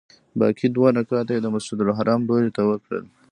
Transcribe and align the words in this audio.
باقي 0.39 0.67
دوه 0.75 0.89
رکعته 0.97 1.31
یې 1.35 1.41
د 1.43 1.47
مسجدالحرام 1.55 2.19
لوري 2.27 2.49
ته 2.55 2.61
وکړل. 2.69 3.03